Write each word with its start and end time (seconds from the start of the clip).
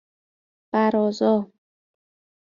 بَرازا 0.73 1.51